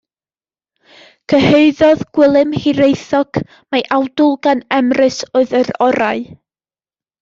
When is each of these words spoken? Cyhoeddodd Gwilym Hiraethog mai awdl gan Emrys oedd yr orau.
Cyhoeddodd 1.33 2.01
Gwilym 2.19 2.57
Hiraethog 2.65 3.43
mai 3.77 3.85
awdl 4.01 4.35
gan 4.49 4.67
Emrys 4.83 5.25
oedd 5.43 5.59
yr 5.65 5.75
orau. 5.93 6.31